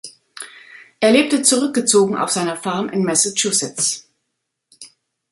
[0.99, 4.09] Er lebte zurückgezogen auf seiner Farm in Massachusetts.